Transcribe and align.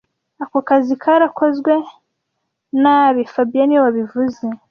Ako 0.43 0.57
kazi 0.69 0.93
karakozwe 1.03 1.73
nabi 2.81 3.21
fabien 3.33 3.65
niwe 3.67 3.81
wabivuze 3.85 4.45